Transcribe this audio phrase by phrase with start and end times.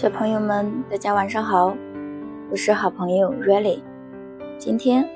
[0.00, 1.76] 小朋友们，大家晚上好，
[2.50, 3.82] 我是好朋友 Riley。
[4.56, 5.06] 今天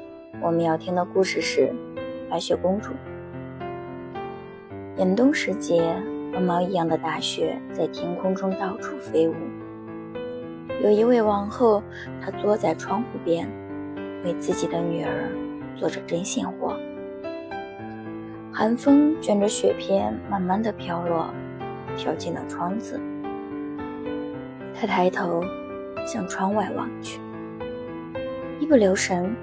[0.43, 1.73] 我们要听的故事是
[2.31, 2.91] 《白雪公主》。
[4.99, 5.97] 严冬时节，
[6.35, 9.35] 鹅毛一样的大雪在天空中到处飞舞。
[10.83, 11.83] 有一位王后，
[12.21, 13.49] 她坐在窗户边，
[14.23, 15.33] 为自己的女儿
[15.77, 16.77] 做着针线活。
[18.53, 21.33] 寒风卷着雪片，慢慢的飘落，
[21.97, 23.01] 飘进了窗子。
[24.75, 25.43] 他抬头
[26.07, 27.21] 向窗外望去，
[28.59, 29.35] 一不留神，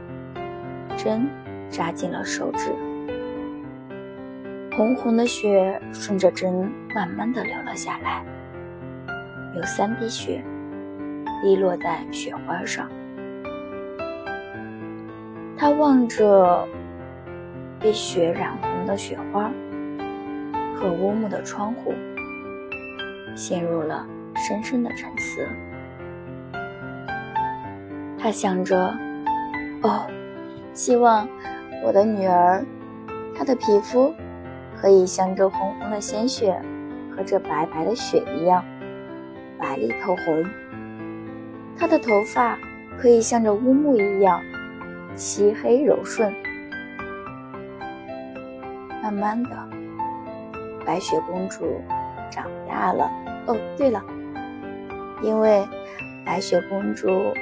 [0.97, 1.27] 针
[1.69, 2.69] 扎进了手指，
[4.75, 8.23] 红红的血顺着针慢慢的流了下来，
[9.55, 10.43] 有三滴血
[11.41, 12.89] 滴落在雪花上。
[15.57, 16.67] 他望着
[17.79, 19.49] 被血染红的雪花
[20.75, 21.93] 和乌木的窗户，
[23.35, 24.05] 陷入了。
[24.41, 25.47] 深深的沉思，
[28.17, 28.91] 他想着
[29.83, 30.07] ：“哦，
[30.73, 31.29] 希望
[31.83, 32.65] 我的女儿，
[33.37, 34.11] 她的皮肤
[34.81, 36.59] 可以像这红红的鲜血
[37.15, 38.65] 和这白白的雪一样
[39.59, 40.43] 白里透红；
[41.77, 42.57] 她的头发
[42.97, 44.41] 可以像这乌木一样
[45.15, 46.33] 漆黑柔顺。”
[49.03, 49.49] 慢慢的，
[50.83, 51.79] 白雪公主
[52.31, 53.11] 长大了。
[53.45, 54.03] 哦，对了。
[55.21, 55.67] 因为
[56.25, 57.33] 白雪公主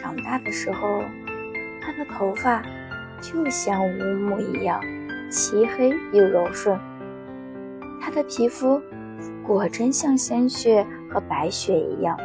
[0.00, 1.02] 长大的时候，
[1.80, 2.62] 她的头发
[3.20, 4.80] 就像乌木一样
[5.30, 6.78] 漆黑又柔顺，
[8.00, 8.82] 她的皮肤
[9.44, 12.18] 果真像鲜血和白雪一样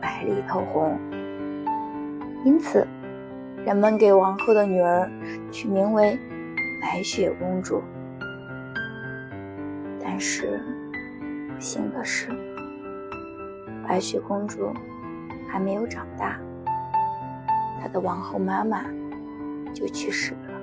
[0.00, 0.98] 白里透红。
[2.44, 2.86] 因此，
[3.64, 5.10] 人们给王后的女儿
[5.50, 6.18] 取名为
[6.80, 7.82] 白雪公主。
[9.98, 10.60] 但是，
[11.48, 12.28] 不幸的是。
[13.92, 14.72] 白雪公主
[15.46, 16.40] 还没有长大，
[17.78, 18.84] 她的王后妈妈
[19.74, 20.60] 就去世了。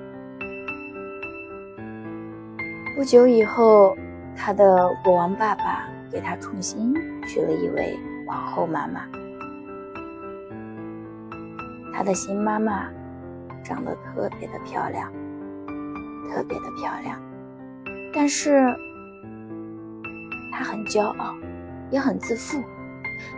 [2.96, 3.96] 不久以后，
[4.34, 6.92] 她的国王爸爸给她重新
[7.24, 7.96] 娶了一位
[8.26, 9.02] 王后妈妈。
[11.94, 12.88] 她的新妈妈
[13.62, 15.08] 长得特别的漂亮，
[16.28, 17.16] 特别的漂亮，
[18.12, 18.60] 但是
[20.50, 21.36] 她很骄傲，
[21.92, 22.60] 也很自负。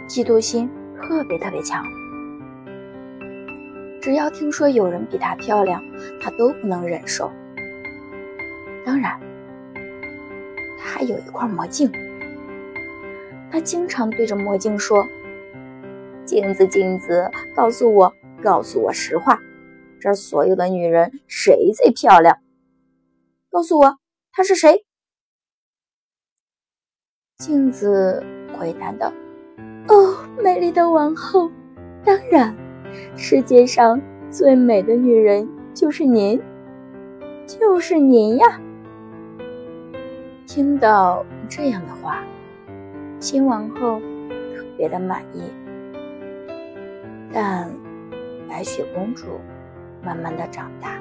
[0.09, 1.84] 嫉妒心特别特别强，
[4.00, 5.82] 只要听说有人比她漂亮，
[6.20, 7.31] 她都不能忍受。
[8.84, 9.19] 当然，
[10.78, 11.91] 她还有一块魔镜，
[13.50, 15.06] 她经常对着魔镜说
[16.26, 19.38] ：“镜子，镜子，告诉我，告诉我实话，
[20.00, 22.38] 这所有的女人谁最漂亮？
[23.50, 23.98] 告诉我，
[24.32, 24.84] 她是谁？”
[27.38, 28.25] 镜子
[28.56, 29.12] 回答道。
[29.88, 31.50] 哦，美丽的王后，
[32.04, 32.54] 当然，
[33.16, 34.00] 世界上
[34.31, 36.41] 最美的女人就是您，
[37.47, 38.60] 就是您呀！
[40.47, 42.22] 听到这样的话，
[43.19, 44.00] 新王后
[44.54, 45.42] 特别的满意。
[47.32, 47.69] 但
[48.48, 49.41] 白雪公主
[50.04, 51.00] 慢慢的长大，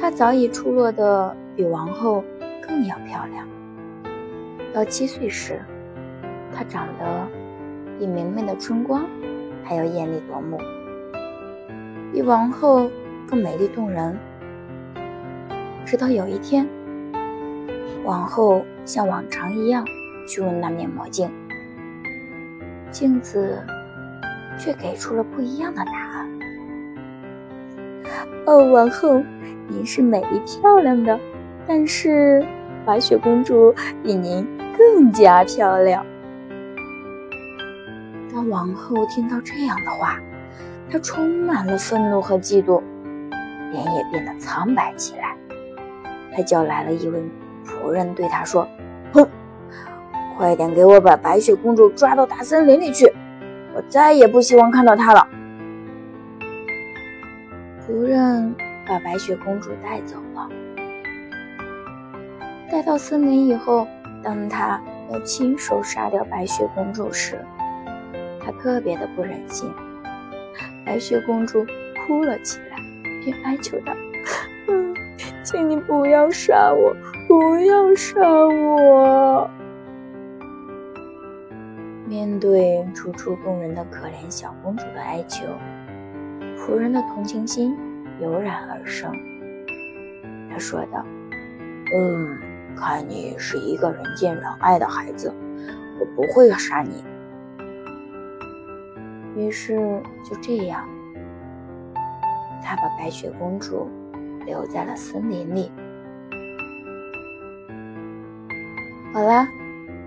[0.00, 2.22] 她早已出落的比王后
[2.60, 3.48] 更要漂亮。
[4.72, 5.60] 到七岁时，
[6.54, 7.26] 她长得
[7.98, 9.04] 比明媚的春光
[9.64, 10.58] 还要艳丽夺目，
[12.12, 12.90] 比王后
[13.28, 14.16] 更美丽动人。
[15.84, 16.66] 直到有一天，
[18.04, 19.84] 王后像往常一样
[20.26, 21.30] 去问那面魔镜，
[22.90, 23.58] 镜子
[24.58, 26.28] 却给出了不一样的答案。
[28.46, 29.22] 哦，王后，
[29.68, 31.18] 您是美丽漂亮的，
[31.66, 32.44] 但是
[32.84, 34.46] 白雪公主比您
[34.76, 36.04] 更加漂亮。
[38.48, 40.18] 王后听到这样的话，
[40.90, 42.82] 她充满了愤怒和嫉妒，
[43.70, 45.36] 脸也变得苍白起来。
[46.34, 47.22] 她叫来了一位
[47.64, 48.68] 仆人，对她说
[49.12, 49.28] ：“哼，
[50.36, 53.12] 快点给我把白雪公主抓到大森林里去，
[53.74, 55.26] 我再也不希望看到她了。”
[57.86, 58.54] 仆人
[58.86, 60.48] 把白雪公主带走了。
[62.70, 63.86] 带到森林以后，
[64.22, 64.80] 当他
[65.10, 67.38] 要亲手杀掉白雪公主时，
[68.44, 69.72] 他特别的不忍心，
[70.84, 71.64] 白雪公主
[72.06, 72.76] 哭了起来，
[73.24, 73.92] 并哀求道
[74.66, 74.92] ：“嗯，
[75.44, 76.92] 请你不要杀我，
[77.28, 79.48] 不要杀我！”
[82.08, 85.46] 面对楚楚动人的可怜小公主的哀求，
[86.58, 87.78] 仆人的同情心
[88.20, 89.12] 油然而生。
[90.50, 91.06] 他说道
[91.96, 92.38] ：“嗯，
[92.76, 95.32] 看你是一个人见人爱的孩子，
[95.98, 97.04] 我不会杀你。”
[99.36, 100.88] 于是就这样，
[102.62, 103.88] 他把白雪公主
[104.44, 105.70] 留在了森林里。
[109.12, 109.46] 好啦，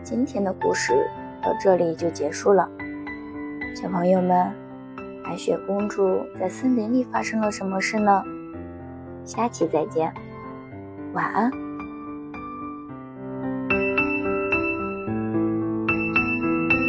[0.04, 1.08] 今天的故事
[1.42, 2.70] 到这里就结束了。
[3.76, 4.52] 小朋友们，
[5.24, 8.24] 白雪公主在森林里发生了什么事呢？
[9.24, 10.14] 下期再见，
[11.14, 11.65] 晚安。